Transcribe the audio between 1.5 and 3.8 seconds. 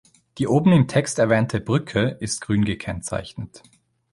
„Brücke“ ist grün gekennzeichnet.